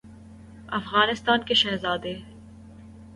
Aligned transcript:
افغانستان 0.79 1.39
کےشہزاد 1.47 2.03
ے 2.13 2.15